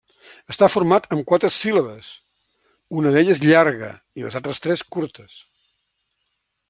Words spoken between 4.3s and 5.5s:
altres tres curtes.